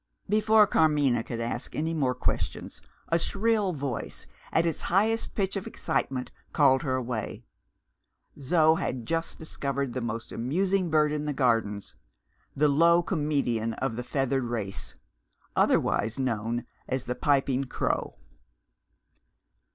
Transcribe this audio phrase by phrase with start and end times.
[0.27, 5.67] Before Carmina could ask any more questions a shrill voice, at its highest pitch of
[5.67, 7.43] excitement, called her away.
[8.39, 11.93] Zo had just discovered the most amusing bird in the Gardens
[12.55, 14.95] the low comedian of the feathered race
[15.55, 18.15] otherwise known as the Piping Crow.